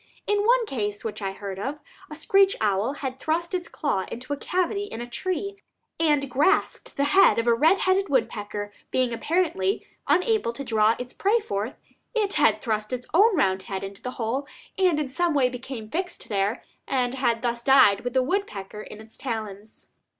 [0.25, 1.77] In one case which I heard of,
[2.09, 5.57] a screech owl had thrust its claw into a cavity in a tree,
[5.99, 11.13] and grasped the head of a red headed woodpecker; being apparently unable to draw its
[11.13, 11.75] prey forth,
[12.15, 15.87] it had thrust its own round head into the hole, and in some way became
[15.87, 19.87] fixed there, and had thus died with the woodpecker in its talons.